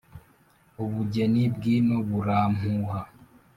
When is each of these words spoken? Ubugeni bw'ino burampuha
Ubugeni 0.83 1.41
bw'ino 1.55 1.97
burampuha 2.09 3.01